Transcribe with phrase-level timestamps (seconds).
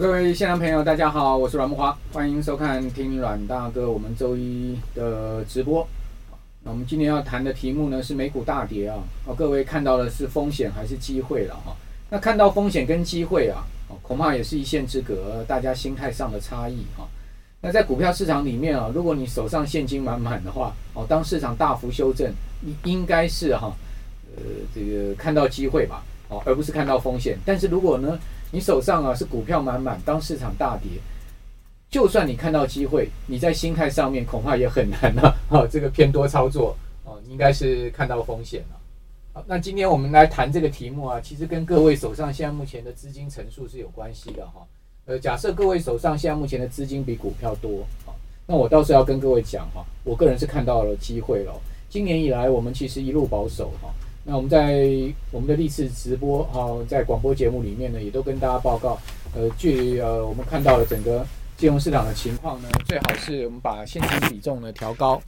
[0.00, 5.86] 各位现场朋友，大家好，我是阮木华，欢迎收看听阮大哥我们周一的直播。
[6.64, 11.76] 那我们今天要谈的题目呢是美股大跌啊，哦，各位看到的是风险还是机会了哈？
[12.08, 13.62] 那看到风险跟机会啊，
[14.00, 17.06] 恐怕也是一线之隔，大家心态上的差异哈。
[17.60, 22.32] 那在股票市场里面啊，如果你手上现金满满的话，哦，当市场大幅修正，
[22.64, 23.70] 应应该是哈，
[24.34, 24.42] 呃，
[24.74, 27.36] 这个看到机会吧，哦，而不是看到风险。
[27.44, 28.18] 但是如果呢，
[28.50, 30.90] 你手上啊是股票满满，当市场大跌，
[31.88, 38.80] 就算你看到机会，你在心态上面恐怕也很难了， 啊，这个偏多操作，哦，应该是看到风险了。
[39.32, 44.66] 好，那今天我们来谈这个题目啊，其实跟各位手上现在目前的资金层数是有关系的哈。
[45.06, 48.14] 呃，假设各位手上现在目前的资金比股票多，好，
[48.46, 51.52] 那我倒是要跟各位讲哈，我个人是看到了机会了。
[51.88, 53.88] 今年以来，我们其实一路保守哈，
[54.22, 54.86] 那我们在
[55.30, 58.98] 我们的历次直播啊，在广播节目里面呢，也都跟大家报告，
[59.34, 65.20] 呃，据呃我们看到了整个金融市场的情况呢，最好是我们把现金比重呢调高。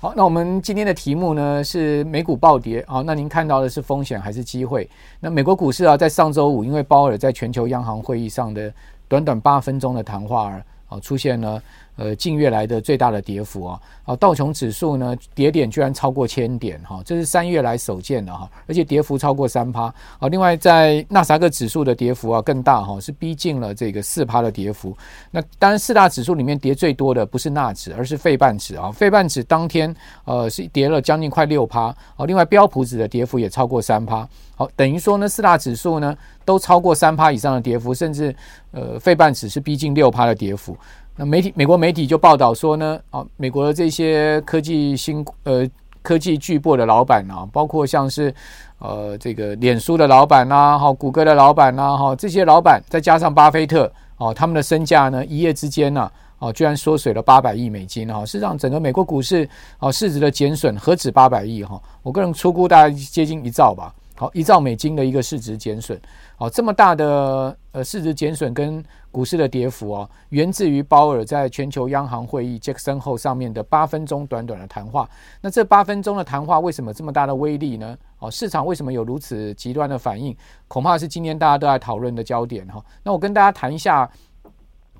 [0.00, 4.88] 好，那我们今天的题目呢是美股暴跌，好，那您看到的是风险还是机会？
[5.20, 8.72] 那美国股市啊，在上周五，因为鲍尔在全球央行会议上的
[9.08, 11.62] 短短八分钟的谈话而，啊，出现了
[11.98, 20.28] 呃近月来的最大的跌幅啊，啊道琼指数呢跌点居然超过千点哈，这是三月来首见的哈，而且跌幅超过三趴啊。
[20.30, 24.96] 另外在纳斯达克指数的跌幅啊更大哈，是逼近了这个四趴的跌幅。
[25.30, 28.90] 那当然四大指数里面跌最多的不是纳指，而是费半指啊。
[28.90, 32.24] 费半指当天呃是跌了将近快六趴啊。
[32.24, 34.26] 另外标普指的跌幅也超过三趴。
[34.54, 36.16] 好，等于说呢四大指数呢。
[36.48, 38.34] 都超过三趴以上的跌幅，甚至
[38.70, 40.74] 呃，费半指是逼近六趴的跌幅。
[41.20, 45.68] 那媒体美国媒体就报道说呢，啊，美国的这些科技新呃
[46.00, 48.32] 科技巨擘的老板啊，包括像是
[48.78, 56.08] 呃这个脸书的老板呐、啊，哈，谷歌的老板呐、啊，哈，这些老板再加上巴菲特哦，他们的身价呢，一夜之间呢，
[56.38, 63.92] 哦，居然缩水了八百亿美金哈，事实上整个美国股市啊市值的减损何止八百亿哈，我个人粗估大概接近一兆吧。
[64.18, 65.96] 好，一兆美金的一个市值减损，
[66.36, 75.08] 好，这么大的呃市值减损跟股市的跌幅啊，源自于鲍尔在全球央行会议杰克森后上面的八分钟短短的谈话。
[75.40, 77.96] 那这八分钟的谈话为什么这么大的威力呢？
[78.18, 80.36] 哦，市场为什么有如此极端的反应？
[80.66, 82.84] 恐怕是今天大家都在讨论的焦点哈。
[83.04, 84.10] 那我跟大家谈一下，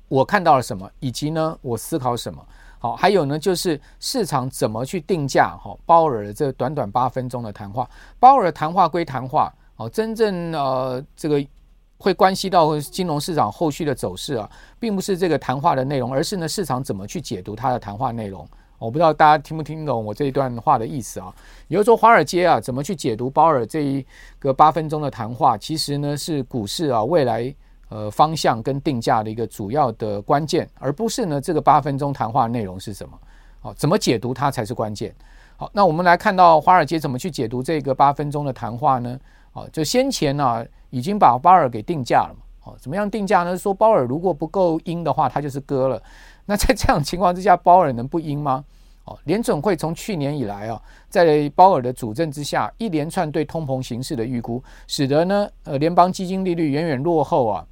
[0.07, 2.41] 我看到了什么，以及呢，我思考什么。
[2.81, 5.57] 好，还有呢，就是市场怎么去定价？
[5.61, 7.87] 哈，鲍尔这短短八分钟的谈话，
[8.19, 11.45] 鲍尔谈话归谈话，哦，真正呃，这个
[11.97, 18.47] 会关系到金融市场后续的走势啊，并不是这个谈话的内容，而是呢，市场怎么去解读他的谈话内容。
[18.77, 21.35] 我不知道大家听不听懂我这一段话的意思啊？
[21.67, 24.05] 也就是说，华尔街啊，怎么去解读鲍尔这一
[24.39, 27.53] 个八分钟的谈话，其实呢，是股市啊未来。
[27.89, 33.19] 呃，方向跟定价的一个主要的关键，而不是呢这个八分钟谈话内容是什么？
[33.59, 35.13] 好，怎么解读它才是关键。
[35.57, 39.19] 好，那我们来看到华尔街怎么去解读这个八分钟的谈话呢？
[39.51, 42.45] 好，就先前呢、已经把鲍尔给定价了嘛。
[42.59, 43.57] 好，怎么样定价呢？
[43.57, 46.01] 说鲍尔如果不够鹰的话，他就是鸽了。
[46.45, 48.63] 那在这样情况之下，鲍尔能不鹰吗？
[49.05, 50.79] 哦，联准会从去年以来啊，
[51.09, 57.65] 在鲍尔的主政之下，一连串对通膨形势的预估，使得呢呃联邦基金利率远远落后啊。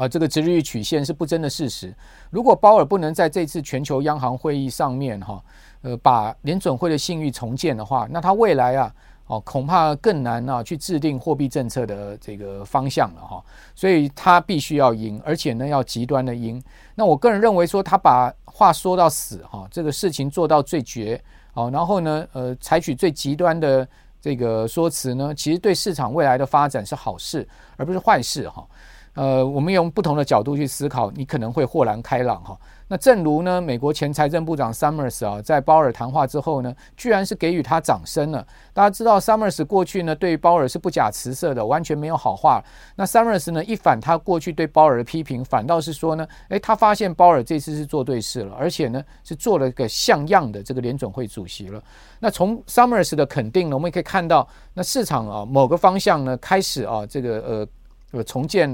[0.00, 1.94] 啊，这个殖利率曲线是不争的事实。
[2.30, 5.44] 如果鲍尔不能在这次全球央行会议上面哈，
[5.82, 8.94] 呃，把联准会的信誉重建的话，那他未来啊，
[9.26, 13.44] 哦，恐怕更难啊去制定货币政策的这个方向了哈。
[13.74, 16.62] 所以他必须要赢，而且呢要极端的赢。
[16.94, 21.22] 那我个人认为说，他把话说到死哈，这个事情做到最绝
[21.52, 23.86] 哦，然后呢，呃，采取最极端的
[24.18, 27.46] 这个说辞呢，其实对市场未来的发展是好事，
[27.76, 28.66] 而不是坏事哈。
[29.14, 32.56] 呃，我们用不同的角度去思考，你可能会豁然开朗哈。
[32.86, 38.44] 那正如呢，美国前财政部长 Summers 啊，在鲍尔谈话之后呢，居然是给予他掌声了。
[38.72, 42.62] 大家知道 Summers 过去呢对鲍尔是不假辞色的，完全没有好话。
[42.96, 51.82] 那 Summers 呢一反他过去对鲍尔的批评，反倒是说呢，诶，他发现鲍尔这次是做对事了，而且呢是做了一个像样的这个联准会主席了。
[52.20, 57.66] 那从 Summers 的肯定呢，我们也可以看到，那市场啊某个方向呢开始啊这个呃。
[58.12, 58.68] 呃，重建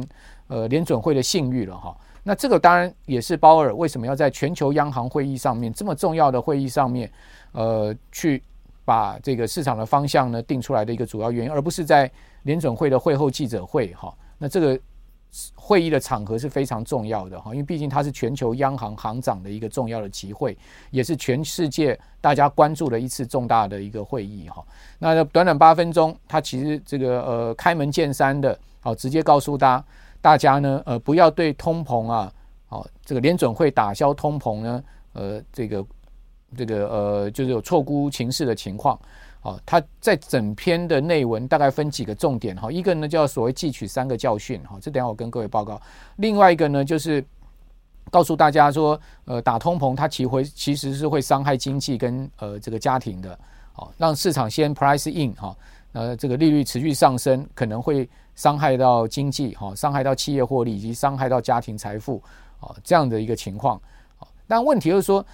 [0.48, 7.10] 呃联准会的信誉了哈，那这个当然也是鲍尔为什么要在全球央行会议上面这么重要的会议上面，
[7.52, 8.42] 呃，去
[8.84, 12.10] 把这个市场的方向呢定出来的一个主要原因，而不是在
[12.42, 14.14] 联准会的会后记者会哈。
[14.38, 14.78] 那这个。
[15.54, 20.56] 会议的场合是非常重要的哈，因为毕竟它是全球央行行长的一个重要的集会，
[20.90, 24.64] 也是全世界大家关注的一次重大的一个会议哈。
[24.98, 29.84] 那短短八分钟，他其实这个呃开门见山的，好直接告诉大家，
[30.26, 32.32] 大家呢，呃，不要对通膨啊，
[32.70, 34.82] 哦，这个联准会打消通膨呢，
[35.12, 35.86] 呃，这个
[36.56, 38.98] 这个呃，就是有错估情势的情况。
[39.42, 45.80] 哦，他在整篇的内文大概分几个重点哈，一个呢叫所谓汲取三个教训哈，这等下我跟各位报告。
[46.16, 47.24] 另外一个呢就是
[48.10, 53.38] 告诉大家说，呃，打通膨它其实其实是会伤害经济跟呃这个家庭的，
[53.76, 55.56] 哦，让市场先 price in 哈，
[55.92, 62.22] 呃，这个利率持续上升可能会伤害到经济哈，伤害到企业获利以及伤害到家庭财富
[62.60, 63.80] 啊这样的一个情况。
[64.46, 65.24] 但问题就是说。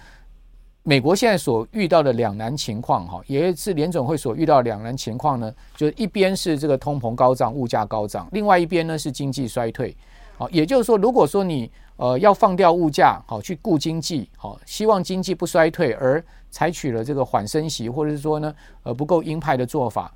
[0.85, 5.49] 美国现在所遇到的两难情况，哈，也是联总会所遇到两难情况呢。
[5.77, 9.95] 就是一边是这个通膨高涨、物价高涨，另外一边呢是经济衰退。
[10.37, 16.21] 好，也就是说，如果说你呃要放掉物价，好去顾经济，好希望经济不衰退，而
[16.51, 18.53] 采取了这个缓升息，或者是说呢
[18.83, 20.13] 呃不够鹰派的做法，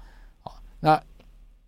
[0.87, 1.03] 那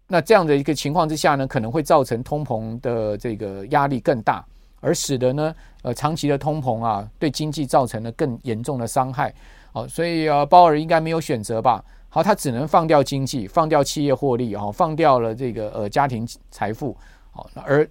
[0.08, 4.46] 那这样的一个情况之下呢，可能会造成通膨的这个压力更大。
[4.82, 9.34] 而使得呢，呃，长期的通膨啊，对经济造成了更严重的伤害。
[9.74, 11.84] 哦，所以呃，鲍尔应该没有选择吧？
[12.08, 16.96] 好，他只能放掉经济，放掉企业获利，哦，放掉了这个呃家庭财富，
[17.34, 17.86] 哦，而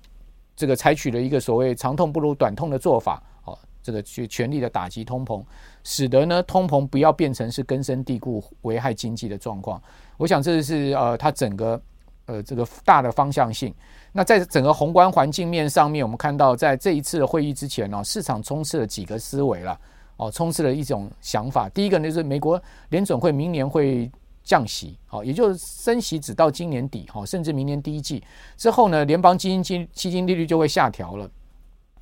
[0.57, 5.45] 这个采取了一个所谓长痛不如短痛的做法，哦，这个去全力的打击通膨，
[5.85, 9.81] 使得呢通膨不要变成是根深蒂固危害经济的状况。
[10.19, 11.81] 我想这是呃，它整个
[12.27, 13.75] 呃这个大的方向性。
[14.13, 19.79] 那在整个宏观环境面上面，我们看到在这一次的会议之前呢，市场充斥了几个思维了，
[20.17, 21.69] 哦，充斥了一种想法。
[21.71, 22.61] 第一个呢，就是美国
[22.91, 24.11] 联准会明年会
[24.43, 28.25] 降息，好，也就是升息只到今年底，哈，甚至明年第一季
[28.57, 31.31] 之后呢，联邦基金基基金利率就会下调了，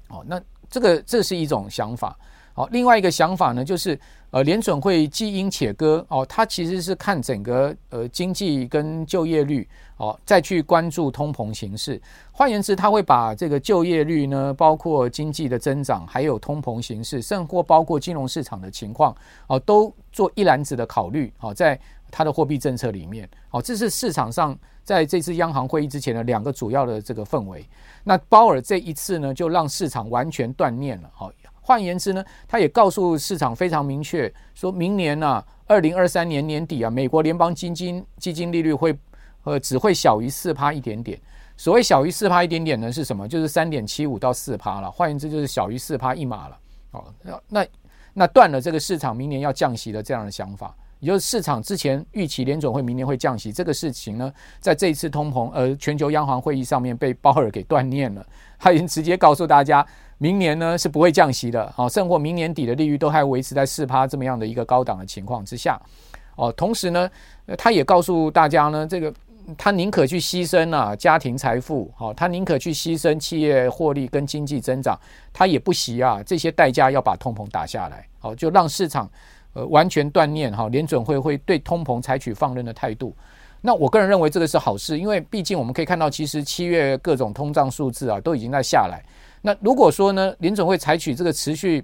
[0.09, 0.41] 哦，那
[0.71, 2.17] 这个这是一种想法。
[2.57, 4.01] 好，另外一个想法呢，就是
[4.31, 9.69] 呃，联准会既鹰且鸽哦，它其实是看整个呃经济跟就业率
[9.99, 12.01] 哦，再去关注通膨形势。
[12.33, 19.15] 换言之，它会把这个就业率呢，包括经济的增长，还有通膨形势，甚或包括金融市场的情况
[19.49, 21.79] 哦，都做一篮子的考虑哦，在
[22.11, 27.63] 它的货币政策里面哦，这是市场上在这次央行会议之前的两个主要的这个氛围。
[28.03, 31.31] 那鲍尔这一次呢，就让市场完全断念了哦。
[31.67, 38.97] 换言之呢，他也告诉市场非常明确，说明年呢、啊，二零二三年年底啊，美国联邦基金基金利率会
[39.43, 41.21] 呃只会小于四趴一点点。
[41.57, 43.27] 所谓小于四趴一点点呢，是什么？
[43.27, 44.89] 就是三点七五到四趴了。
[44.89, 46.59] 换言之，就是小于四趴一码了。
[46.93, 47.05] 哦，
[47.49, 47.67] 那
[48.15, 58.25] 那断了这个市场明年要降息的这样的想法，也就是市场之前预期联总会明年会降息这个事情呢，在这一次通膨呃全球央行会议上面被鲍尔给断念了。
[58.57, 59.85] 他已经直接告诉大家。
[60.19, 65.79] 明年呢是不会降息的，好，甚或明年底的利率都还维持在四趴这么样的一个高档的情况之下，
[66.37, 67.11] 哦，同时呢，
[67.59, 69.13] 他也告诉大家呢，这个
[69.59, 74.99] 他宁可去牺牲啊家庭财富，好，他宁可去牺牲企业获利跟经济增长，
[75.35, 79.11] 他也不惜啊这些代价要把通膨打下来，好，就让市场
[79.53, 83.15] 呃完全断念哈，联准会会对通膨采取放任的态度。
[83.61, 89.03] 那我个人认为这个是好事，因为毕竟我们可以看到，其实七月各种通胀数字啊都已经在下来。
[89.47, 91.81] 那如果说呢，联总会采取这个持续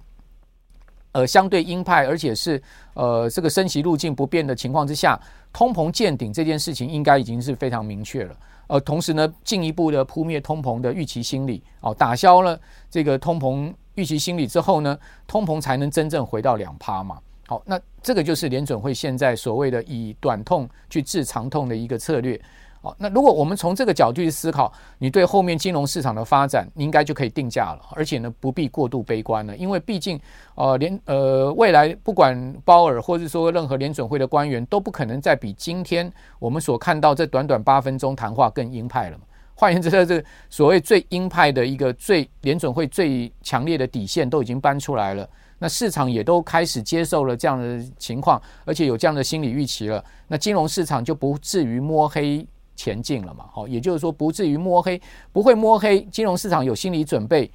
[1.12, 2.60] 呃相对鹰派，而且是
[2.94, 5.16] 呃这个升息路径不变的情况之下，
[5.52, 8.36] 通膨见顶这件事情应该已经是非常明确了。
[8.66, 12.60] 呃，同时呢，进一步的扑灭通膨的预期心理，哦，打消了
[12.90, 17.20] 这个通膨预期心理之后呢，通膨才能真正回到两趴嘛。
[17.46, 22.40] 好，那这个就是联准会现在所谓的以短痛去治长痛的一个策略。
[22.84, 30.20] 好，那如果我们从这个角度去思考，你对后面金融市场的发展，你应该就可以定价了，而且呢，不必过度悲观了，因为毕竟，
[30.56, 39.22] 呃，联呃未来不管鲍尔或者说任何联准会的官员，都不可能再比今天我们所看到这短短八分钟谈话更鹰派了嘛。
[39.54, 45.28] 换言之，这所谓最鹰派的一个最联准会最强烈的底线都已经搬出来了，
[45.60, 52.44] 那市场也都开始接受了这样的情况，而且有这样的心理预期了，那金融市场就不至于摸黑。
[52.74, 53.46] 前进了嘛？
[53.52, 55.00] 好，也就是说不至于摸黑，
[55.32, 56.00] 不会摸黑。
[56.10, 57.50] 金融市场有心理准备，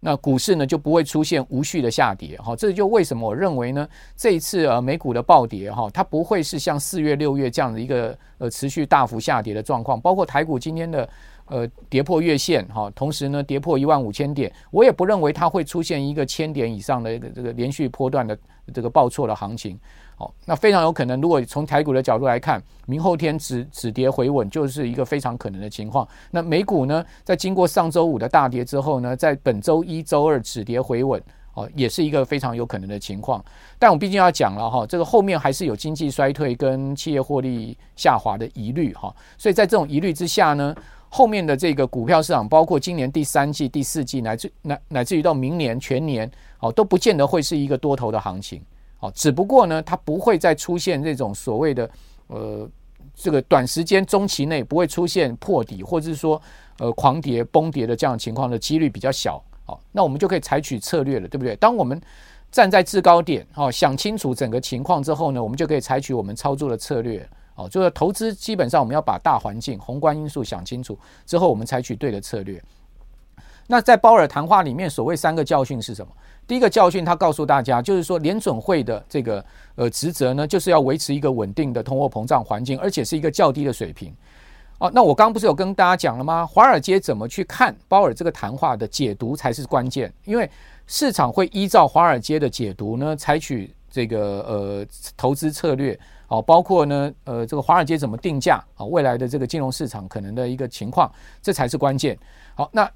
[0.00, 2.38] 那股市呢就不会出现无序的下跌。
[2.40, 10.00] 好，这就为什么我认为呢，这一次呃美股的暴跌哈，它不会是像四月、六月这样的一个呃持续大幅下跌的状况。
[10.00, 11.08] 包括台股今天的
[11.46, 18.38] 呃跌破月线哈，同时呢跌破一万五千点，我也不认为它会出现一个千点以上的这个连续波段的
[18.72, 19.78] 这个报错的行情。
[20.18, 26.06] 好，那非常有可能，如果从台股的角度来看，明后天止止跌回稳，就是一个非常可能的情况。
[26.32, 31.22] 那美股呢，在经过上周五的大跌之后呢，在本周一周二止跌回稳，
[31.54, 33.40] 哦，也是一个非常有可能的情况。
[33.78, 40.74] 但我毕竟要讲了哈，这个后面还是有经济衰退跟企业获利下滑的疑虑哈，所以在这种疑虑之下呢，
[41.08, 48.60] 后面的这个股票市场，包括今年第三季、第四季，乃至乃乃至于到明年全年，哦，都不见得会是一个多头的行情，
[49.00, 51.90] 哦，只不过呢，它不会再出现这种所谓的
[52.26, 52.68] 呃，
[53.14, 56.40] 这个短时间中期内不会出现破底，或者是说
[56.78, 61.54] 呃狂跌崩跌的这样的情况的几率比较小，哦，那我们就可以采取策略了，对不对？
[61.56, 62.00] 当我们
[62.50, 67.28] 站在制高点，哦，想清楚整个情况之后呢，我们就可以采取我们操作的策略。
[67.54, 72.62] 哦，就是投资基本上我们要把大环境、宏观因素想清楚之后，我们采取对的策略。
[73.70, 76.10] 那在鲍尔谈话里面，所谓三个教训是什么？
[76.46, 79.44] 第一个教训，他告诉大家，就是说联准会的这个
[79.74, 84.10] 呃职责呢，就是要维持一个稳定的通货膨胀环境，而且是一个较低的水平。
[84.78, 86.46] 哦，那我刚不是有跟大家讲了吗？
[86.46, 90.50] 华尔街怎么去看鲍尔这个谈话的解读才是关键，因为
[90.86, 95.98] 市场会依照华尔街的解读呢，采取这个呃投资策略。
[96.28, 98.84] 哦，包括呢，呃，这个华尔街怎么定价啊？
[98.84, 101.10] 未来的这个金融市场可能的一个情况，
[101.40, 102.18] 这才是关键。
[102.54, 102.90] 好，那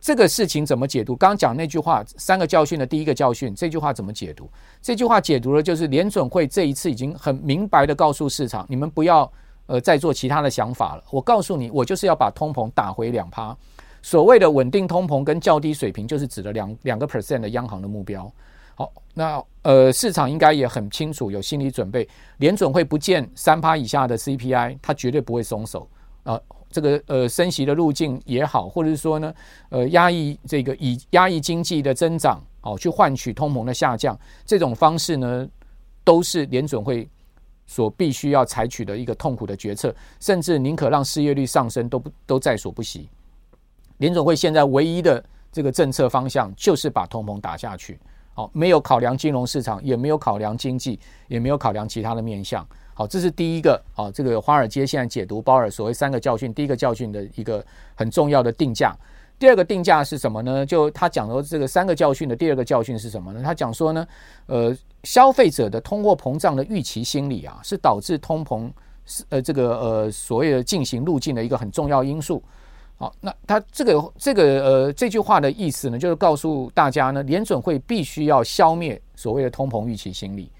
[0.00, 1.14] 这个事情怎么解读？
[1.14, 4.48] 刚刚讲那句话，三个教训的第一个教训，这句话怎么解读？
[4.80, 9.30] 这句话解读的就是联准会这一次已经很明白的告诉市场，你们不要
[9.66, 11.04] 呃再做其他的想法了。
[11.10, 13.54] 我告诉你，我就是要把通膨打回两趴。
[14.02, 18.32] 所谓的稳定通膨跟较低水平，就是指的两两个 percent 的央行的目标。
[18.74, 22.08] 好，那呃，市场应该也很清楚，有心理准备。
[22.38, 25.86] 联准会不见三趴以下的 CPI，它绝对不会松手
[26.22, 26.40] 啊、
[26.70, 29.34] 这个呃，升息的路径也好，或者是说呢，
[29.70, 35.48] 呃，压抑这个以压抑经济的增长，哦，去换取通膨的下降，这种方式呢，
[36.04, 37.08] 都是联准会
[37.66, 43.08] 所必须要采取的一个痛苦的决策，甚至宁可让失业率上升，都不都在所不惜。
[43.98, 45.22] 联准会现在唯一的
[45.52, 47.98] 这个政策方向，就是把通膨打下去。
[48.32, 52.66] 好，没有考量金融市场，也没有考量经济，也没有考量其他的面向。
[53.00, 57.64] 好，这是第一个啊，这个华尔街现在解读鲍尔所谓三个教训，第一个教训的一个
[57.94, 58.94] 很重要的定价。
[59.38, 60.66] 第二个定价是什么呢？
[60.66, 63.40] 就他讲的这个三个教训的第二个教训是什么呢？
[63.42, 64.06] 他讲说呢，
[64.44, 68.70] 呃，消费者的通货膨胀的预期心理啊，是导致通膨
[69.30, 72.42] 呃这个呃所谓的进行路径的一个很重要因素。
[72.98, 80.52] 好，那他这个这个呃这句话的意思呢，就是告诉大家呢，联准会必须要消灭所谓的通膨预期心理。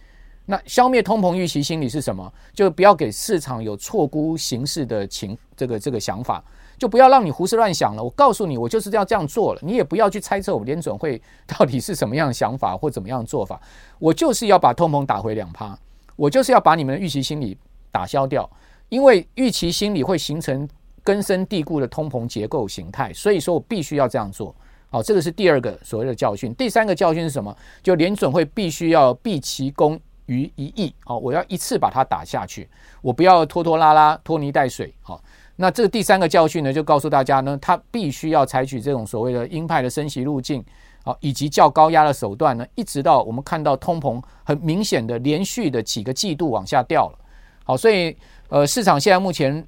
[0.50, 2.30] 那消灭通膨预期心理是什么？
[2.52, 6.42] 就不要给市场有错估形势的情这个这个想法，
[6.76, 8.02] 就不要让你胡思乱想了。
[8.02, 13.60] 我告诉你，我就是要这样做了，你也不要去猜测我们联准会到底是什么样的想法或怎么样的做法。
[14.00, 15.78] 我就是要把通膨打回两趴，
[16.16, 17.56] 我就是要把你们的预期心理
[17.92, 18.50] 打消掉，
[18.88, 20.68] 因为预期心理会形成。
[21.02, 24.54] 根深蒂固的通膨结构形态，所以说我必须要这样做。
[24.90, 26.54] 好，这个是第二个所谓的教训。
[26.54, 27.56] 第三个教训是什么？
[27.82, 29.98] 就联准会必须要毕其功
[30.32, 30.94] 于一役。
[31.04, 32.68] 好，我要一次把它打下去，
[33.02, 34.94] 我不要拖拖拉拉、拖泥带水。
[35.02, 35.22] 好，
[35.56, 40.64] 那这第三个教训呢，就告诉大家呢，他必须要采取这种所谓的鹰派的升息路径，
[41.02, 47.18] 好，以及较高压的手段呢，一直到我们看到通膨很明显的连续的几个季度往下掉了。
[47.64, 48.16] 好，所以
[48.48, 49.66] 呃，市场现在目前。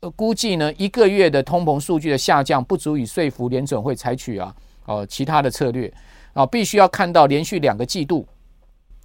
[0.00, 4.54] 呃，估计呢，一个月的通膨数据的下降不足以说服联准会采取啊，
[4.86, 5.92] 呃，其他的策略
[6.34, 8.24] 啊，必须要看到连续两个季度，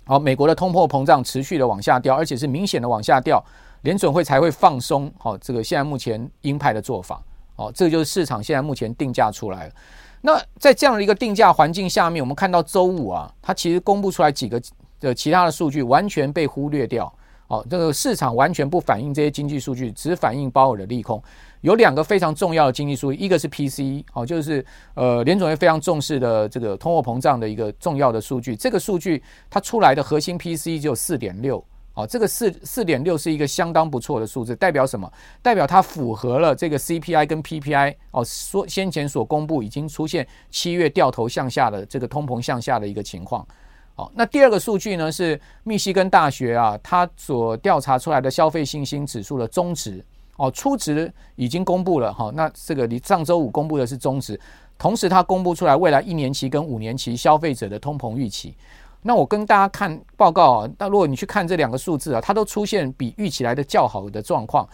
[0.05, 3.43] 好，美国的通货膨胀持续的往下掉，而且是明显的往下掉，
[3.83, 5.11] 联准会才会放松。
[5.17, 7.21] 好，这个现在目前鹰派的做法，
[7.55, 9.73] 哦，这个就是市场现在目前定价出来了。
[10.21, 14.61] 那在这样的一个定价环境下面，我们看到周五啊，它其实公布出来几个
[14.99, 17.13] 的其他的数据，完全被忽略掉。
[17.47, 21.21] 哦，这个市场完全不反映这些经济数据，只反映鲍尔的利空。
[21.63, 24.63] 有两个非常重要的经济数据，一个是 PCE，哦，就是
[24.95, 28.53] 呃联准会非常重视的这个通货膨胀的一个重要的数据。
[28.53, 35.09] 这个数据它出来的核心 PCE 只有四点六，哦，这个四四点六是一个相当不错的数字，代表什么？
[35.41, 43.47] 代表它符合了这个 CPI 跟 PPI 哦，说先前所公布已经出现七月掉头向下的这个通膨向下的一个情况。
[43.95, 50.03] 好，那第二个数据呢是密西根大学啊，它所调查出来的消费信心指数的中值
[50.37, 52.31] 哦，初值已经公布了哈。
[52.33, 54.39] 那这个你上周五公布的是终值，
[54.77, 58.55] 同时它公布出来未来一年期跟五年期消费者的通膨预期。
[59.01, 64.67] 那我跟大家看报告啊，那如果你去看这两个数字啊，它都出现比预期来的较好的状况。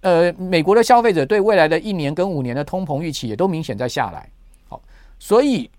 [0.00, 4.28] 呃，美国的消费者对未来的一年跟五年的通膨预期也都明显在下来。
[4.68, 4.80] 好，
[5.18, 5.70] 所以。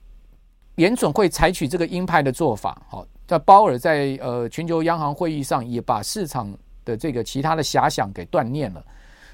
[0.77, 6.51] 联准会采取这个鹰派的做法，好，在鲍尔在呃全球央行会议上也把市场
[6.83, 8.83] 的这个其他的遐想给断念了。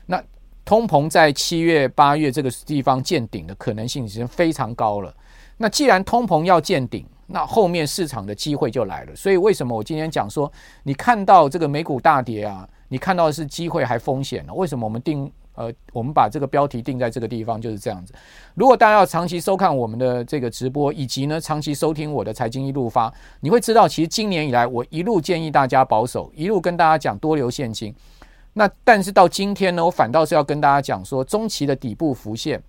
[0.10, 0.20] 那
[0.66, 5.13] 通膨在七月八月这个地方见顶的可能性已经非常高了。
[5.58, 9.16] 那既然通膨要见顶，那后面市场的机会就来了。
[9.16, 10.51] 所以为什么我今天讲说，
[10.82, 14.54] 你看到这个美股大跌啊，你看到的是机会还风险呢？
[14.54, 18.13] 为什么我们定呃，我们把这个标题定在这个地方就是这样子。
[18.56, 27.94] 如果大家要长期收看我们的这个直播，以及呢长期收听我的财经一路发，你会知道，其实今年以来我一路建议大家保守，一路跟大家讲多留现金。
[28.53, 32.62] 那但是到今天呢，我反倒是要跟大家讲说，中期的底部浮现。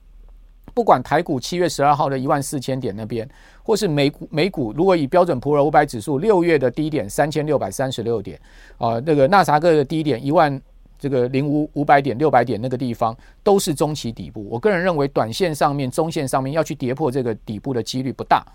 [0.73, 3.29] 不管台股七月十二号的一万四千点那边，
[3.63, 8.41] 或是美股美股，如果以标准普尔五百指数六月的低点三千六百三十六点，
[8.79, 10.61] 啊、那个纳斯达克的低点一万
[10.97, 14.47] 这个零五五百点六百点那个地方，都是中期底部。
[14.49, 18.47] 我个人认为，短线上面、中线上面要去跌破这个底部的几率不大。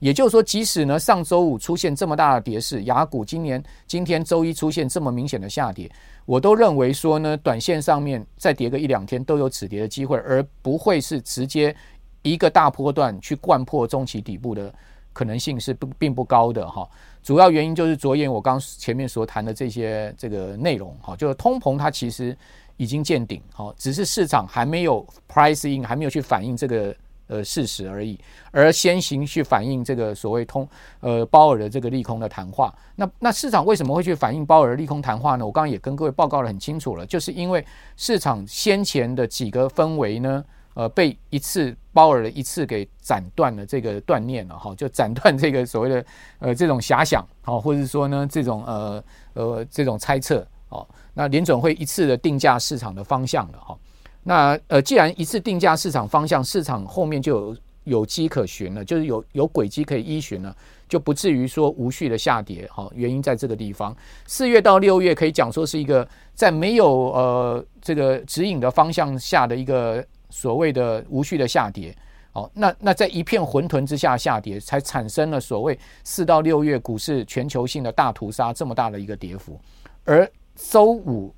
[0.00, 5.90] 也就是说，即使呢上周五出现这么大的跌势，雅股今年今天周一出现这么明显的下跌，
[6.26, 11.74] 我都认为说呢，短线上面再跌个一两天都有止跌的机会，而不会是直接
[12.22, 14.74] 一个大波段去灌破中期底部的
[15.12, 16.86] 可能性是不并不高的哈。
[17.22, 22.36] 主要原因就是着眼我刚前面所谈的这些这个内容哈，就是通膨它其实
[22.76, 26.94] 已经见顶哈，只是市场还没有 pricing 还没有去反映这个。
[27.26, 28.18] 呃，事实而已，
[28.50, 30.68] 而先行去反映这个所谓通
[31.00, 32.74] 呃鲍尔的这个利空的谈话。
[32.96, 35.46] 那那市场为什么会去反映鲍尔利空谈话呢？
[35.46, 37.64] 我刚刚也跟各位报告得很清楚了，就是因为
[37.96, 46.04] 市场先前的几个氛围呢，呃，被一次鲍尔的一次给斩断了这个断念了哈，就斩断这个所谓的
[46.40, 49.02] 呃这种遐想啊，或者说呢这种呃
[49.32, 53.76] 呃这种猜测哦，那联准会一次的定价市场的方向了哈。
[54.24, 60.56] 那呃，既然一次定价市场方向，市场后面就有有迹可循了，就是有有轨迹可以依循了，
[60.88, 62.66] 就不至于说无序的下跌。
[62.72, 63.94] 好，原因在这个地方。
[64.26, 71.94] 四月到六月可以讲说是一个在没有呃这个指引的方向下的一个所谓的无序的下跌。
[72.32, 79.60] 好，那那在一片混沌之下下跌，才产生了所谓四到六月股市全球性的大屠杀这么大的一个跌幅。
[80.04, 80.26] 而
[80.56, 81.34] 周五。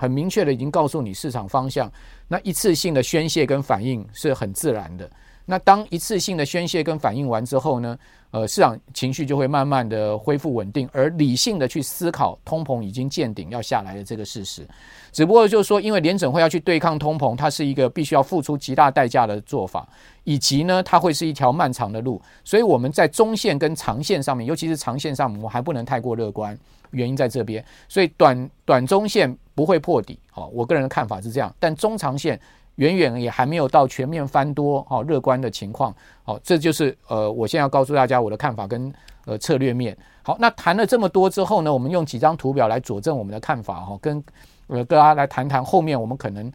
[0.00, 1.92] 很明确的已经告诉你市场方向，
[2.26, 5.06] 那一次性的宣泄跟反应是很自然的。
[5.44, 7.98] 那当一次性的宣泄跟反应完之后呢，
[8.30, 14.66] 呃，市场情绪就会慢慢的恢复稳定，而理性的去思考通膨已经见顶要下来的这个事实。
[15.12, 19.86] 只不过就是说，因为联准会要去对抗通膨，它是一个必须要付出极大代价的做法，
[20.24, 22.22] 以及呢，它会是一条漫长的路。
[22.42, 26.56] 所以我们在中线跟长线上面，尤其是长线上面，我还不能太过乐观。
[26.90, 32.40] 原因在这边，所以短短中线不会破底，好，我个人的看法是这样，但中长线
[32.76, 38.92] 远远也还没有到全面翻多，好，乐观的情况，好，这就是呃，我现在要告诉大家我的看法跟
[39.26, 39.96] 呃策略面。
[40.22, 44.22] 好，那谈了这么多之后呢，我们用几张图表来佐证我们的看法，哈，跟
[44.68, 46.52] 呃大家来谈谈后面我们可能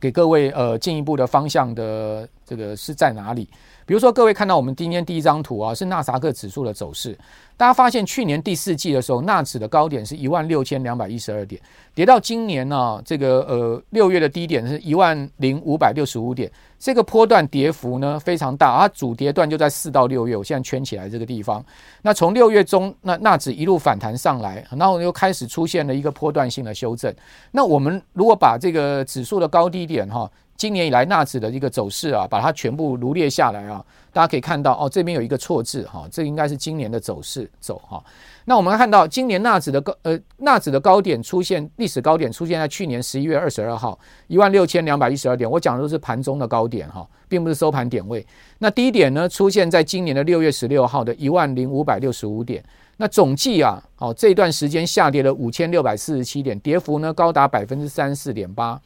[0.00, 3.48] 给各位呃进一步的方向的这个是在哪里。
[3.86, 7.16] 比如说，各位看到我们今天第一张图啊，是纳斯达克指数的走势。
[7.56, 11.60] 大家发现去年第四季的时候，纳指的高点是一万六千两百一十二点，
[11.94, 18.78] 跌到今年呢、这个呃六月的低点是一万零五百六十五点，这个波段跌幅呢非常大。
[18.78, 21.64] 它主跌段就在四到六月，我现在圈起来这个地方。
[22.02, 27.12] 那从六月中，那纳指一路反弹上来，然后又开始出现了一个波段性的修正。
[27.50, 30.30] 那我们如果把这个指数的高低点哈。
[30.60, 38.04] 今年以来纳指的一个走势啊，把它全部罗列下来啊，大家可以看到哦，这边有一个错字哈，这应该是今年的走势走哈。
[38.44, 48.26] 那我们看到今年纳指的高呃纳指的高点出现历史高点出现在去年十一月二十二号一万六千两百一十二点，我讲的都是盘中的高点哈，并不是收盘点位。
[48.58, 52.62] 那低点呢出现在今年的六月十六号的一万零五百六十五点。
[52.98, 58.78] 那总计啊，哦这段时间下跌了五千六百四十七点，跌幅呢高达百分之三十四点八。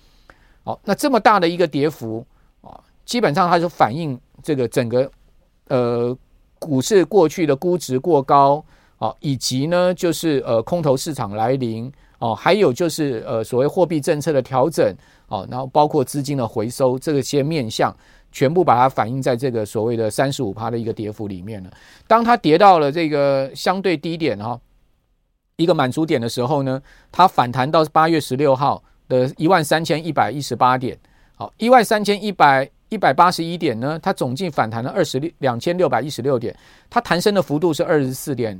[0.64, 2.26] 好，那这么大的一个跌幅
[2.62, 5.10] 啊，基本上它是反映这个整个
[5.68, 6.16] 呃
[6.58, 8.64] 股市过去的估值过高
[8.96, 14.90] 啊，以及呢就是呃空头市场来临哦，还有就是呃所谓货币政策的调整
[15.28, 17.94] 哦，然后包括资金的回收这些面向，
[18.32, 21.70] 全部把它反映在这个所谓的三十五趴的一个跌幅里面了。
[22.06, 24.58] 当它跌到了这个相对低点哈，
[25.56, 26.80] 一个满足点的时候呢，
[27.12, 28.82] 它反弹到八月十六号。
[29.08, 30.98] 的一万三千一百一十八点，
[31.36, 36.56] 好，一万三千一百一百八十一点呢，它总计反弹了二十六两千六百一十六点，
[36.88, 38.58] 它弹升的幅度是二十四点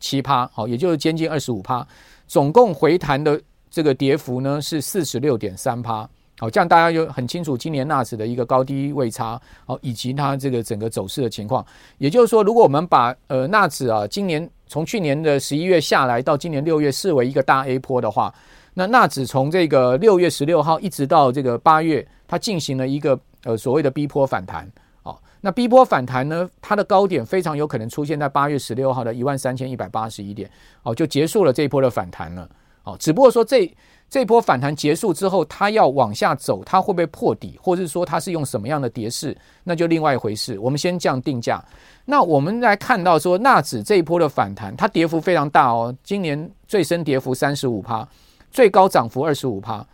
[0.00, 1.86] 七趴，好，也就是接近二十五趴，
[2.26, 11.64] 总共回弹的这个跌幅呢是四十六点三趴，好，这样大家就很清楚今年纳指的一个高低位差，好，以及它这个整个走势的情况。
[11.98, 18.34] 也就是说，如果我们把呃纳指啊今年从去年的十一月下来到今年六月视为一个大 A 波的话。
[18.74, 24.70] 那纳指从这个六月十六号一直到这个八月，它进行了一个呃所谓的逼波反弹，
[25.04, 30.50] 哦，那逼波反弹呢，它的高点非常有可能出现在八月十六号的一万三千一百八十一点，
[30.82, 32.48] 哦，就结束了这一波的反弹了，
[32.82, 33.72] 哦，只不过说这
[34.10, 40.58] 这波反弹结束之后，它要往下走，它会不会破底，或者是说它是用什么样的跌势，那就另外一回事。
[40.58, 41.64] 我们先这样定价。
[42.04, 48.06] 那我们来看到说，纳指这一波的反弹，它跌幅非常大哦，今年最深跌幅三十五趴，
[48.54, 49.84] 最高涨幅二十五趴。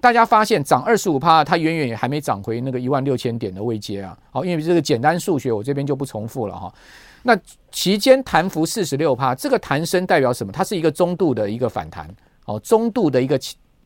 [0.00, 4.18] 大家发现涨二十五趴，它远远也还没涨回那个一万六千点的位阶啊。
[4.30, 6.74] 好，因为这个简单数学，我这边就不重复了哈。
[7.22, 7.38] 那
[7.70, 10.52] 期间弹幅四十六趴，这个弹升代表什么？
[10.52, 12.08] 它是一个中度的一个反弹，
[12.46, 13.40] 哦，中度的一个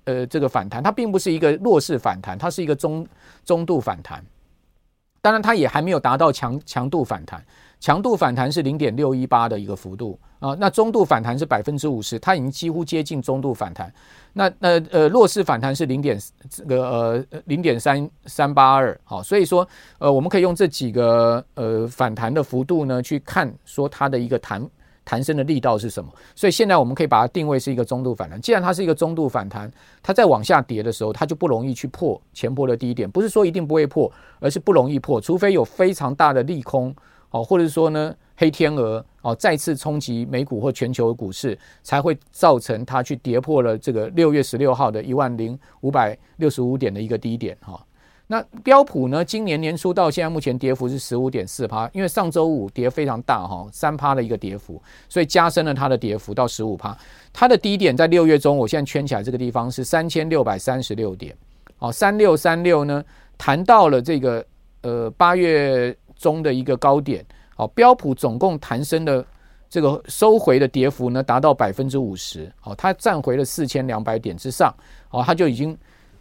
[0.05, 3.07] 呃这个反弹，它并不是一个弱势反弹，它是一个中
[3.45, 4.25] 中度反弹。
[5.23, 7.45] 当然，它也还没有达到强强度反弹。
[7.81, 13.93] 强度反弹是零点六一八的一个幅度啊，那中度反弹是百分之五十，它已经几乎接近中度反弹。
[14.35, 19.67] 那那呃弱势反弹是零点这个呃零点三三八二，好，所以说
[19.99, 24.63] 呃我们可以用这几个呃反弹的幅度呢去看说它的一个弹
[25.03, 26.13] 弹升的力道是什么。
[26.35, 28.39] 所以现在我们可以把它定位是一个中度反弹。
[28.41, 36.95] 既然它是一个中度反弹，它在往下跌的时候，它就不容易去破前波的低点，不是说一定不会破，而是不容易破，除非有非常大的利空。
[37.31, 47.81] 哦，或者说呢，黑天鹅哦再次冲击美股或全球的股市，才会造成它去跌破了这个六月十六号的一万零五百六十五点的一个低点哈。
[48.27, 56.97] 那标普呢，今年年初到现在目前跌幅是十五点四趴，因为上周五跌非常大哈，三趴的一个跌幅，所以加深了它的跌幅到十五趴。
[57.33, 61.37] 它的低点在六月中，我现在圈起来这个地方是三千六百三十六点，
[61.79, 63.05] 哦，三六三六呢
[63.39, 64.45] 谈到了这个
[64.83, 65.97] 呃八月。
[66.21, 67.25] 中的一个高点，
[67.57, 69.25] 好，标普总共弹升的
[69.71, 74.73] 这个收回的跌幅呢，达到百分之五十，好，它站回了四千两百点之上，
[75.09, 75.77] 好，它就已经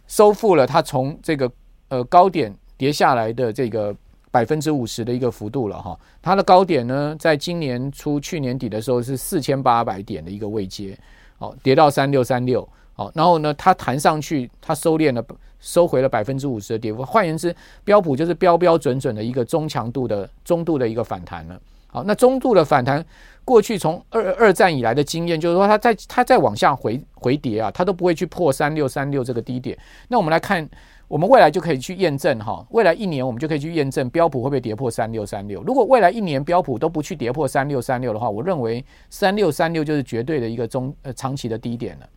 [0.06, 1.52] 收复了它从这个
[1.88, 3.94] 呃高点跌下来的这个
[4.30, 5.82] 百分之五十的一个幅度了。
[5.82, 10.98] 哈，它的高点呢，在今年初去年底的时候是四千八百点的一个位阶，
[11.38, 15.22] 好，跌到三六三六，好，然后呢，它弹上去，它收敛了。
[15.60, 21.60] 收回了百分之五十的跌幅，换言之，标普就是标标准准的一个中强度的中度的一个反弹了。
[21.92, 23.04] 好，那中度的反弹，
[23.44, 29.76] 过去从二二战以来的经验就是说，它在它再往下回回跌啊，它都不会去破三六三六这个低点。
[30.06, 30.68] 那我们来看，
[31.08, 35.64] 我们未来就可以去验证哈，未来一年我们就可以去验证标普会不会跌破三六三六。
[35.64, 42.08] 如果未来一年标普都不去跌破三六三六的话，我认为三六三六就是绝对的一个中呃长期的低点了。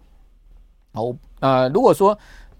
[0.94, 2.16] 好，呃，如果说。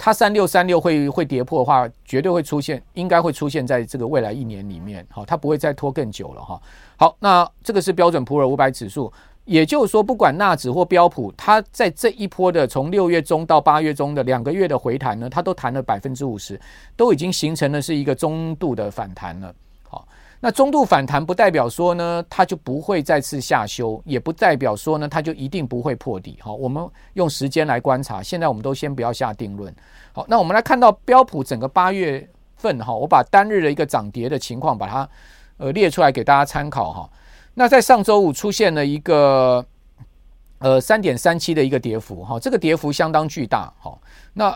[0.06, 6.62] 它三六三六会会跌破的话，绝对会出现，应该会出现在这个未来一年里面，好，它不会再拖更久了哈。
[6.98, 9.10] 好，那这个是标准普尔五百指数，
[9.46, 16.60] 也就是说，不管纳指或标普，它在这一波的从六月中到八月中的两个月的回弹呢，它都弹了百分之五十，
[16.98, 19.56] 都已经形成了是一个中度的反弹了。
[20.46, 26.38] 那中度反弹不代表说呢，它就不会再次下修，也不代表说呢，它就一定不会破底。
[26.42, 28.22] 好，我们用时间来观察。
[28.22, 29.74] 现在我们都先不要下定论。
[30.12, 35.10] 好，那我们来看到标普整个八月份哈，我把单日的一个涨跌的情况把它
[35.56, 37.10] 呃列出来给大家参考哈。
[37.54, 39.66] 那在上周五出现了一个
[40.58, 43.74] 呃三点三七的一个跌幅哈，这个跌幅相当巨大。
[43.80, 43.98] 哈，
[44.34, 44.54] 那。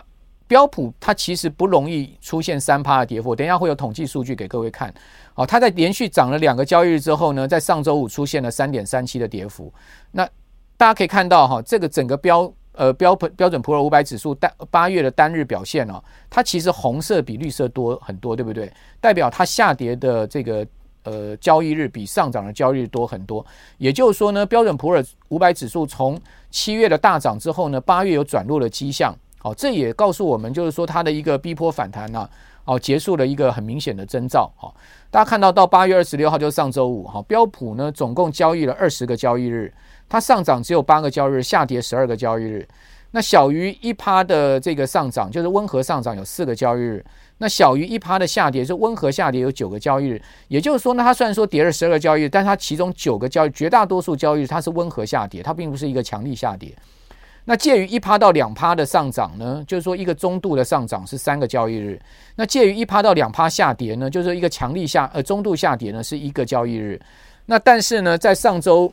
[0.48, 4.90] 标普它其实不容易出现三趴的跌幅，等一下会有统计数据给各位看。
[5.38, 9.72] 哦，它在连续涨了两个交易日之后呢，在上周五出现了三点三七的跌幅。
[10.10, 10.28] 那
[10.76, 18.68] 大家可以看到哈，这个整个标呃标普标准普尔五百指数单八月的单日表现哦，它其实红色比绿色多很多，对不对？
[19.00, 20.66] 代表它下跌的这个
[21.04, 23.46] 呃交易日比上涨的交易日多很多。
[23.76, 26.20] 也就是说呢，标准普尔五百指数从
[26.50, 29.16] 七月的大涨之后呢，八月有转弱的迹象。
[29.40, 32.28] 好，这也告诉我们，就是说它的一个逼迫反弹呢，
[32.68, 34.52] 哦，结束了一个很明显的征兆。
[34.54, 34.74] 好，
[35.10, 39.72] 大家看到到八月二十六号就是上周五，哈，标普呢总共交易了二十个交易日，
[40.06, 42.68] 它上涨只有八个交易日，下跌十二个交易日。
[43.12, 47.02] 那小于一趴的这个上涨，就是温和上涨有四个交易日，
[47.38, 50.20] 那小于一趴的下跌，就是温和下跌有九个交易日。
[50.48, 56.76] 也就是说呢，它虽然说跌了十二个交易日，但它其中九个交易，绝大多数交易日它是温和下跌，它并不是一个强力下跌。
[57.50, 61.98] 那介于一趴到两趴的上涨呢，就是说一个中度的上涨是三个交易日。
[62.36, 67.00] 那介于一趴到两趴下跌呢，就是一个强力下呃中度下跌呢是一个交易日。
[67.46, 68.92] 那但是呢，在上周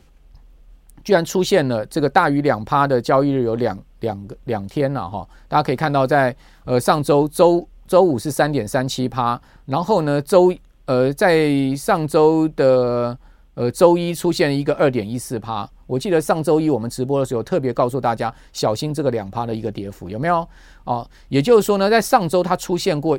[1.04, 5.28] 居然出现了这个大于两趴的交易日有两两个两天了哈。
[5.48, 10.50] 大家可以看到在呃上周周周五是三点三七趴，然后呢周
[10.86, 13.18] 呃在上周的。
[13.56, 20.46] 呃，周一出现一个二点一四趴，我记得上周一我们直播的时候特别告诉大家小心这个两趴的一个跌幅，有没有？
[20.84, 23.18] 哦，也就是说呢，在上周它出现过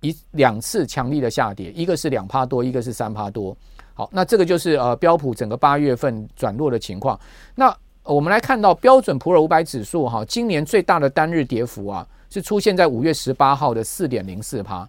[0.00, 3.54] 一两次强力的下跌，一个是两趴多，一个是三趴多。
[3.92, 7.20] 好，那这个就是呃标普整个八月份转弱的情况。
[7.54, 14.88] 那我们来看到标准普尔五百指数哈，今年最大的单日跌幅啊，是出现在五月十八号的四点零四趴。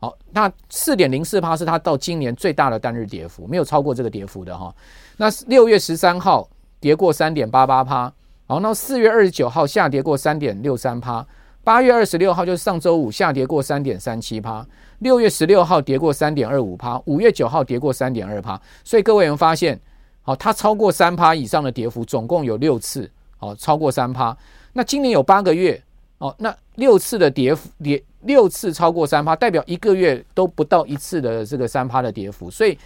[0.00, 4.72] 好，那四点零四趴是它到今年最大的单日跌幅，没有超过这个跌幅的哈。
[5.16, 8.12] 那六月十三号跌过三点八八趴，
[8.46, 11.26] 好，那四月二十九号下跌过三点六三趴，
[11.64, 14.64] 八月二十六号就是上周五下跌过三点三七趴，
[15.00, 18.60] 六月十六号跌过三点二五趴，五月九号跌过三点二趴。
[18.84, 19.76] 所以各位有没有发现，
[20.22, 24.36] 好，它超过三趴以上的跌幅总共有六次，好，超过三趴。
[24.72, 25.82] 那今年有八个月，
[26.18, 28.00] 哦，那六次的跌幅跌。
[28.28, 32.78] 六次超过三趴，代表一个月都不到一次的这个三趴的跌幅，所以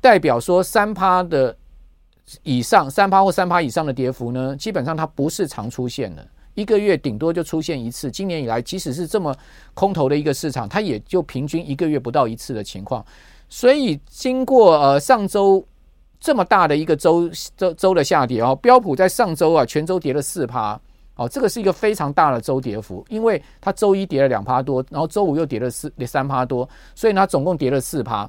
[0.00, 1.54] 代表说三趴的
[2.44, 8.08] 以上，三趴或三趴以上的跌幅呢，基本上它不是常出现的，一个月顶多就出现一次。
[8.08, 9.36] 今年以来，即使是这么
[9.74, 13.04] 空头的一个市场，它也就平均一个月不到一次的情况。
[13.48, 15.66] 所以经过呃上周
[16.20, 20.80] 这么大的一个周周周的下跌哦，标普在上周啊全周跌了四趴。
[21.16, 28.28] 哦，这个是一个非常大的周跌幅，因为它周一跌了两趴多，然后周五又跌了四三趴多，所以它总共跌了四趴。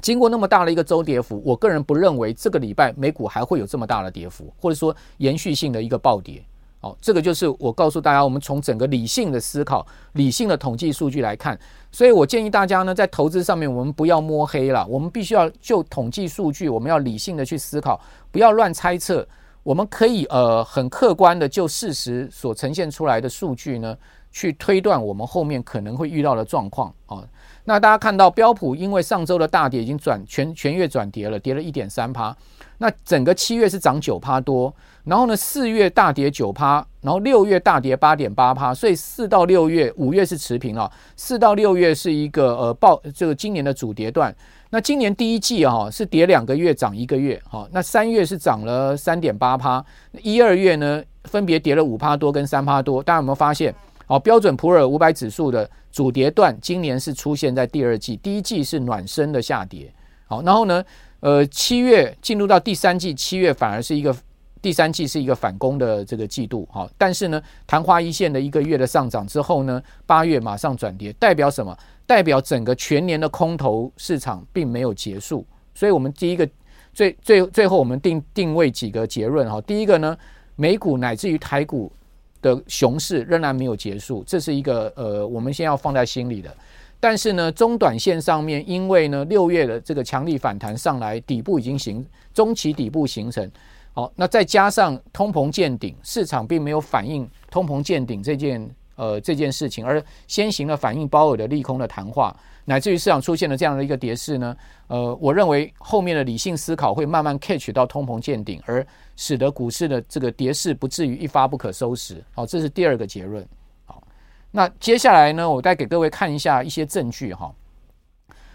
[0.00, 6.42] 经过那么大的一个周跌幅，我个人不认为这个礼拜美股还会有这么大的跌幅，或者说延续性的一个暴跌。
[6.80, 11.58] 哦，这个就是我告诉大家，我们从整个理性的思考、理性的统计数据来看，
[11.90, 19.26] 所以我建议大家呢，在投资上面我们不要摸黑了，我们必须要就统计数据，我们要理性的去思考，不要乱猜测。
[19.68, 23.94] 我们可以呃很客观的就事实所呈现出来的数据呢，
[24.32, 27.22] 去推断我们后面可能会遇到的状况啊。
[27.64, 32.34] 那大家看到标普因为上周的大跌已经转全全月转跌了，跌了一点三趴。
[32.78, 44.34] 那整个七月是涨九趴多，然后呢四月大跌九趴，然后六月大跌八点八趴，所以四到六月五月是持平了，四到六月是一个呃报这个今年的主跌段。
[44.70, 49.82] 那今年第一季哈是跌两个月涨一个月哈，那三月是涨了三点八趴，
[50.22, 53.02] 一二月呢分别跌了五趴多跟三趴多。
[53.02, 53.74] 大家有没有发现？
[54.06, 59.90] 好，标准普尔五百指数的主跌段今年是出现在第二季，第一季是暖身的下跌。
[60.26, 60.84] 好，然后呢，
[61.20, 64.14] 呃，七月进入到第三季，七月反而是一个
[64.60, 66.68] 第三季是一个反攻的这个季度。
[66.70, 71.74] 好，但是呢，昙花一现的一个月的上涨之后呢，八月马上转跌，代表什么？
[72.08, 76.48] 代表整个全年的空头市场并没有结束，所以我们第一个
[76.94, 79.60] 最最最后我们定定位几个结论哈。
[79.60, 80.16] 第一个呢，
[80.56, 81.92] 美股乃至于台股
[82.40, 86.50] 的熊市仍然没有结束，这是一个呃我们先要放在心里的。
[86.98, 93.46] 但是呢，中短线上面，因为呢六月的这个强力反弹上来，底部已经形中期底部形成，
[93.92, 98.66] 好，那再加上通膨见顶，市场并没有反映通膨见顶这件。
[98.98, 104.56] 呃，这件事情而先行的反映鲍尔的利空的谈话，乃至于市场出现了这样的一个跌势呢，
[104.88, 108.84] 呃，我认为后面的理性思考会慢慢 catch 到通膨见顶，而
[109.14, 112.20] 使得股市的这个跌势不至于一发不可收拾。
[112.34, 113.46] 好，这是第二个结论。
[113.86, 114.02] 好，
[114.50, 117.54] 那接下来呢，我再给各位看一下一些证据哈。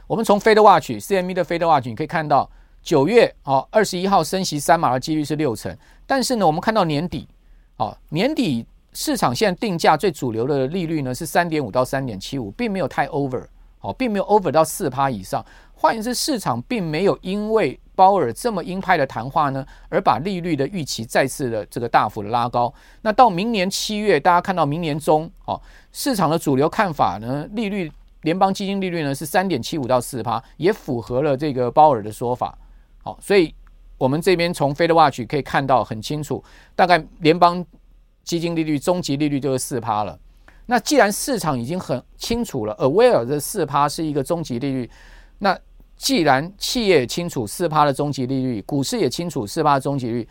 [0.08, 2.52] 我们从 Fed Watch CME 的 Fed Watch 你可以看到，
[2.82, 5.74] 九月哦二十一号升息三码的几率是六成，
[6.06, 7.30] 但是呢，我们看到年底，
[7.78, 8.68] 哦年底。
[8.94, 13.44] 市场现在定价最主流的利率呢是三点五到三点七五，并没有太 over，
[13.80, 15.44] 好，并没有 over 到四趴以上。
[15.74, 22.74] 换言之，市场并没有因为鲍尔这么鹰派的谈话呢，而把利率的预期再次的这个大幅的拉高。
[23.02, 25.60] 那到明年七月，大家看到明年中，哦，
[25.92, 32.58] 市场的主流看法呢，利率联邦基金利率呢是三点七五到四趴，也符合了这个鲍尔的说法。
[33.02, 33.54] 好，所以
[33.98, 36.44] 我们这边从 Fed Watch 可以看到很清楚，
[36.76, 37.66] 大概联邦。
[38.24, 40.18] 基金利率终极利率就是四趴了。
[40.66, 44.90] 那既然市场已经很清楚了，aware 这四趴是一个终极利率，
[45.40, 45.58] 那
[45.98, 50.28] 既然企业也清楚四趴的终极利率，股市也清楚四趴的终极利率，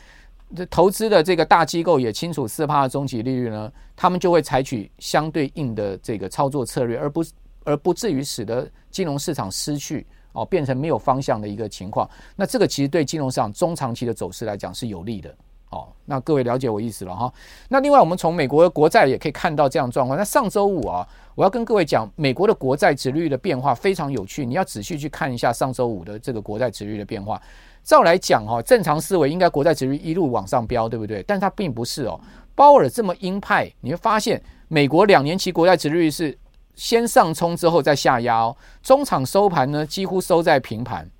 [0.57, 7.24] 这投资的这个大机构也清楚四趴的终极利率呢，他们就会采取相对应的这个操作策略，而不
[7.64, 12.09] 而不至于使得金融市场失去哦，变成没有方向的一个情况。
[12.37, 15.35] 那这个其实对金融市场中长期的走势来讲是有利的。
[15.72, 17.32] 哦，那各位了解我意思了哈。
[17.70, 20.16] 那另外，我们从美国的国债也可以看到这样状况。
[20.16, 27.40] 那上周五啊，我要跟各位讲，美国的国债殖利率的变化非常有趣，你要仔细去看一下上周五的这个国债殖利率的变化。
[27.82, 31.22] 照来讲哈，正常思维应该国债殖利率一路往上飙，对不对？
[31.24, 32.20] 但它并不是哦。
[32.54, 36.38] 鲍尔这么鹰派，你会发现美国两年期国债殖利率是
[36.74, 41.11] 先上冲之后再下压哦，中场收盘呢几乎收在平盘。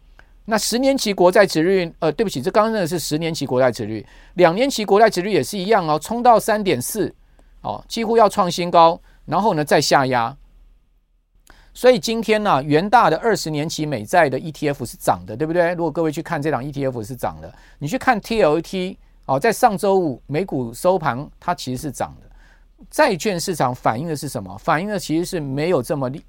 [0.45, 7.15] 那十年期国债殖率，呃，对不起，这刚刚那个是十年期国债殖率，两年期国债殖率也是一样哦，冲到三点四，
[7.61, 10.37] 哦，几乎要创新高，然后呢再下压。
[11.75, 15.73] 所以今天呢，元大的二十年期美债的 ETF 是涨的，对不对？
[15.75, 22.29] 如果各位去看这档 ETF 是涨的，你去看 TLT 哦，在上周五美股收盘，它其实是涨的。
[22.91, 24.59] 债券市场反映的是什么？
[24.59, 26.23] 反映的其实是没有这么利，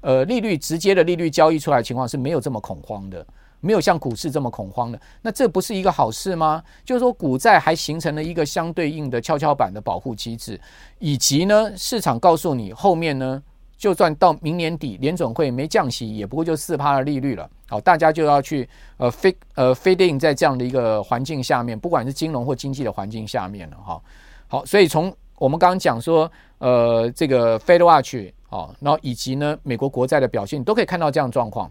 [0.00, 3.26] 呃，利率直接的利率交易出来情况是没有这么恐慌的，
[3.66, 5.00] 没有像股市这么恐慌的。
[5.20, 6.62] 那这不是一个好事吗？
[6.84, 10.58] 就是说股债还形成了一个相对应的跷跷板的保护机制，
[11.00, 13.42] 以及呢，市场告诉你后面呢，
[13.76, 17.50] 就算到明年底联准会没降息，也不过就四趴的利率了。
[17.68, 24.00] 好，大家就要去呃 fit 呃 fit in 在这样的一个环境下面，不管是金融或经济的环境下面了哈。
[24.46, 31.68] 好，所以从我们刚刚讲说，呃，这个 Fed Watch 哦，然后以及呢美国国债的表现，你都可以看到这样状况。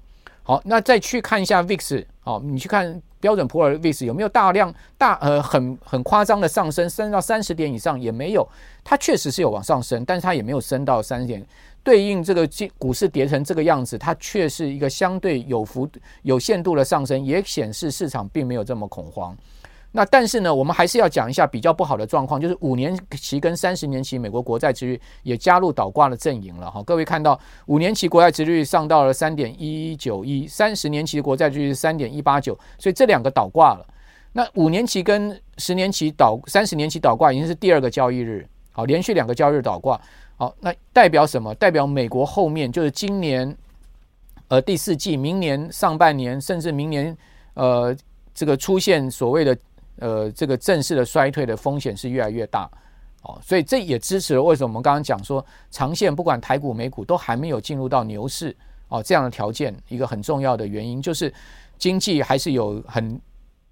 [0.47, 8.47] 好，那再去看一下 VIX，好，你去看标准普尔 VIX 有没有大量大呃很很夸张的上升，升到三十点以上也没有，
[8.83, 11.43] 它确实是有往上升，但是它也没有升到三十点。
[11.83, 15.89] 对应这个股市跌成这个样子，它却是一个相对有幅
[16.21, 19.35] 有限度的上升，也显示市场并没有这么恐慌。
[19.97, 26.83] 那但是呢，我们还是要讲一下比较不好的状况，就是五年期跟三十年期美国国债殖率也加入倒挂的阵营了哈。
[26.83, 33.87] 各位看到五年期国债殖率上到了三点一九一，三十年期国债殖率是三点一八九，所以这两个倒挂了。
[34.33, 39.97] 那五年期跟十年期倒，三十年期倒挂已经是第二个交易日，好，连续两个交易日倒挂，
[40.35, 41.55] 好，那代表什么？
[41.55, 43.55] 代表美国后面就是今年
[44.49, 47.17] 呃第四季、明年上半年，甚至明年
[47.53, 47.95] 呃
[48.33, 49.57] 这个出现所谓的。
[49.99, 52.69] 呃，这个正式的衰退的风险是越来越大，
[53.23, 58.55] 哦，所以这也支持了为什么我们刚刚讲说，长线不管台股、美股都还没有进入到牛市。
[58.87, 61.33] 哦这样的条件，一个很重要的原因就是
[61.75, 63.19] 经济还是有很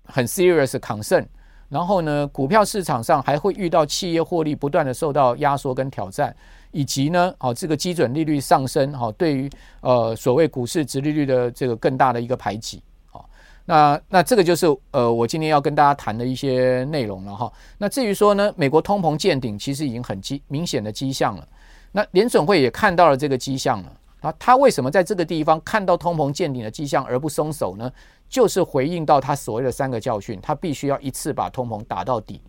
[0.05, 1.23] 很 serious concern，
[1.69, 6.35] 然后呢，股票市场上还会遇到企业获利不断的受到压缩跟挑战，
[6.71, 9.47] 以及呢，哦这个基准利率上升，哦对于
[9.81, 12.81] 呃所谓股市殖利率的这个更大的一个排挤。
[13.65, 17.51] 那那这个就是呃，我今天要跟大家谈的一些内容了哈。
[17.77, 21.47] 那至于说呢，美国通膨见顶，其实已经很迹明显的迹象了。
[21.91, 24.33] 那联准会也看到了这个迹象了啊。
[24.37, 27.89] 他为什么在这个地方看到通膨见顶的迹象而不松手呢？
[28.27, 32.41] 就是回应到他所谓的三个教训，他必须要一次把通膨打到底。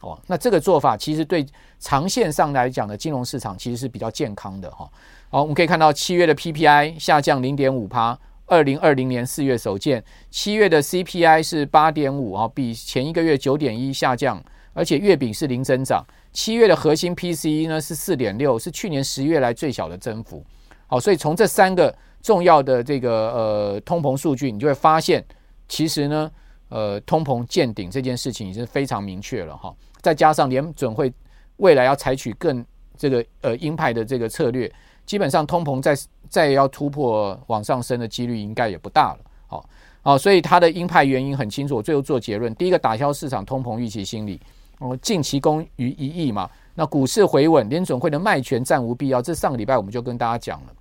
[0.00, 1.46] 哦，那这个做法其实对
[1.78, 4.88] 长线上来讲的金融市场其实是比较健康的哈。
[5.30, 8.18] 好，我们可以看到七月的 PPI 下降零点五趴。
[8.48, 16.02] 二零二零年四月首见，七月的 CPI 是八点五啊，比前一个月九点一下降，而且月饼是零增长。
[16.32, 20.42] 七月的核心 PCE 呢是四点六，是去年十月来最小的增幅。
[20.86, 25.22] 好，所以从这三个重要的这个呃通膨数据，你就会发现，
[25.68, 26.30] 其实呢，
[26.70, 29.74] 呃，通膨见顶这件事情已经非常明确了哈。
[30.00, 31.12] 再加上联准会
[31.58, 32.64] 未来要采取更
[32.96, 34.72] 这个呃鹰派的这个策略。
[35.08, 35.96] 基本上通膨再
[36.28, 39.64] 再要突破往上升的几率应该也不大了，好，
[40.02, 41.74] 好，所以它的鹰派原因很清楚。
[41.76, 44.38] 我最后做结论，第一个打消市场通膨预期心理，
[44.80, 49.22] 哦，近期攻于一役嘛，那股市回稳，联准会的卖权暂无必要。
[49.22, 50.72] 这上个礼拜我们就跟大家讲了，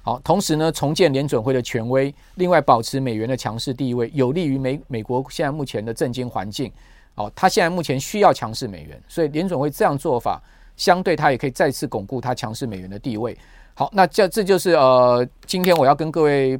[0.00, 6.72] 好，同时呢，重建联准会的权威，另外保持美元的强势地位，有利于美美国现在目前的政经环境，
[7.14, 10.42] 好，它现在目前需要强势美元，所以联准会这样做法。
[10.76, 13.36] 相对它也可以再次巩固它强势美元的地位。
[13.74, 16.58] 好，那这这就是呃，今天我要跟各位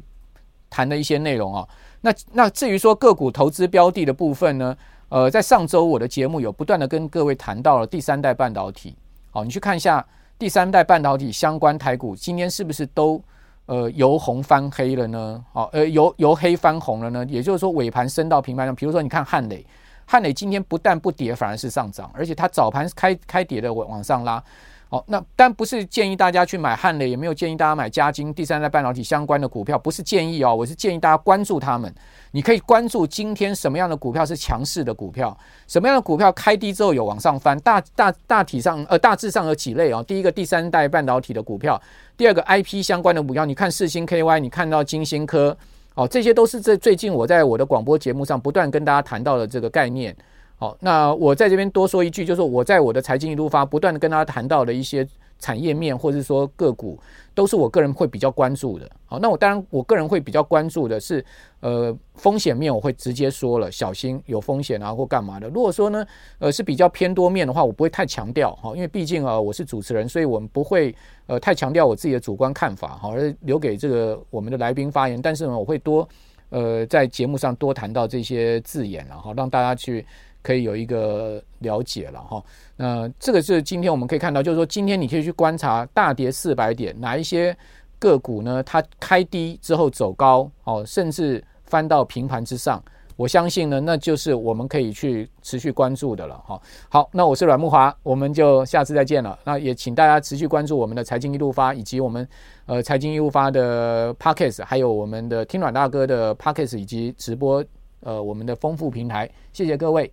[0.69, 1.67] 谈的一些内容啊。
[2.01, 4.77] 那那至于说个股投资标的的部分呢，
[5.09, 8.95] 呃，在上周我的节目有不断的跟各位谈到了第三代半导体。
[9.31, 10.05] 好，你去看一下
[10.37, 13.19] 第三代半导体相关台股今天是不是都
[13.65, 15.43] 呃由红翻黑了呢？
[15.51, 17.25] 好，呃由由黑翻红了呢？
[17.27, 19.65] 也就是说尾盘升到平盘上，比如说你看汉磊。
[20.09, 24.41] 汉磊今天不但不跌，反而是上涨，而且它早盘开开跌的往往上拉。
[24.89, 31.93] 好，那但不是建议大家去买汉磊，也没有建议大家买嘉晶第三代半导体相关的股票，不是建议哦，我是建议大家关注他们。
[32.31, 40.01] 你可以关注今天什么样的股票是强势的股票，什么样的股票开低之后有往上翻，大大大体上呃大致上有几类哦。
[40.07, 41.81] 第一个第三代半导体的股票，
[42.15, 45.57] 第二个 IP 相关的股票，你看世芯 KY，你看到晶心科。
[45.97, 50.15] 哦，这些都是这最近我在我的广播节目上不断跟大家谈到的这个概念。
[50.57, 55.07] 好，那我在这边多说一句，就是我在我的财经一路发不断的跟大家谈到的一些。
[55.39, 56.99] 产业面或者说个股
[57.33, 58.89] 都是我个人会比较关注的。
[59.05, 61.23] 好，那我当然我个人会比较关注的是，
[61.59, 65.47] 呃，风险面我会直接说了，小心有风险啊或干嘛的。
[65.49, 66.05] 如果说呢，
[66.39, 70.93] 呃，是比较偏多面的话，我不会太强调哈，因为毕竟啊我是主持人，所以我们不会
[71.27, 75.21] 呃太强调我自己的主观看法哈，而留给这个我们的来宾发言。
[75.21, 76.07] 但是呢，我会多
[76.49, 80.05] 呃在节目上多谈到这些字眼然后让大家去。
[80.47, 82.41] 可以有一个了解了哈，
[82.77, 87.53] 那这个是今天我们可以看到，就是说今天你可以去观察大跌四百点，哪一些
[87.99, 88.63] 个股呢？
[88.63, 92.81] 它开低之后走高，哦，甚至翻到平盘之上，
[93.17, 96.61] 我相信呢，那就是我们可以去持续关注的了哈。
[96.87, 99.37] 好，那我是阮慕华，我们就下次再见了。
[99.43, 102.25] 那也请大家持续关注我们的财经一路发，以及我们
[102.67, 107.61] 呃财经一路发的 Podcast，还有我们的听阮大哥的 Podcast 以及直播
[108.01, 109.29] 呃我们的丰富平台。
[109.51, 110.05] 谢谢各位。